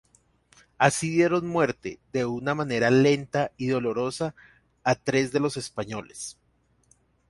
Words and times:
Así 0.79 1.11
dieron 1.11 1.45
muerte 1.47 1.99
de 2.11 2.25
una 2.25 2.55
manera 2.55 2.89
lenta 2.89 3.51
y 3.55 3.67
dolorosa 3.67 4.33
a 4.83 4.95
tres 4.95 5.31
de 5.31 5.39
los 5.39 5.57
españoles. 5.57 6.39